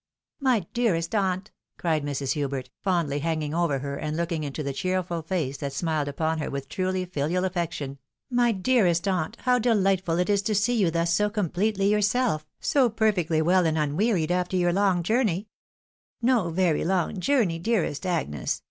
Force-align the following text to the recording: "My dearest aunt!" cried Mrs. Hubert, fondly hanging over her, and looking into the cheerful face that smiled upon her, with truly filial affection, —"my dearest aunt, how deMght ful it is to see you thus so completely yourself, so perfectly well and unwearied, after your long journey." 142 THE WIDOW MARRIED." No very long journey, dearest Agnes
"My 0.49 0.61
dearest 0.73 1.13
aunt!" 1.13 1.51
cried 1.77 2.03
Mrs. 2.03 2.31
Hubert, 2.31 2.71
fondly 2.81 3.19
hanging 3.19 3.53
over 3.53 3.77
her, 3.77 3.97
and 3.97 4.17
looking 4.17 4.43
into 4.43 4.63
the 4.63 4.73
cheerful 4.73 5.21
face 5.21 5.57
that 5.57 5.73
smiled 5.73 6.07
upon 6.07 6.39
her, 6.39 6.49
with 6.49 6.67
truly 6.67 7.05
filial 7.05 7.45
affection, 7.45 7.99
—"my 8.41 8.51
dearest 8.51 9.07
aunt, 9.07 9.37
how 9.41 9.59
deMght 9.59 10.01
ful 10.03 10.17
it 10.17 10.27
is 10.27 10.41
to 10.41 10.55
see 10.55 10.73
you 10.73 10.89
thus 10.89 11.13
so 11.13 11.29
completely 11.29 11.87
yourself, 11.87 12.47
so 12.59 12.89
perfectly 12.89 13.43
well 13.43 13.63
and 13.67 13.77
unwearied, 13.77 14.31
after 14.31 14.57
your 14.57 14.73
long 14.73 15.03
journey." 15.03 15.49
142 16.21 16.25
THE 16.25 16.29
WIDOW 16.31 16.31
MARRIED." 16.31 16.45
No 16.47 16.49
very 16.49 16.85
long 17.13 17.19
journey, 17.19 17.59
dearest 17.59 18.03
Agnes 18.07 18.59